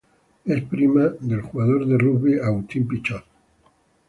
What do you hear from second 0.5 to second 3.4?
prima del jugador de rugby Agustín Pichot.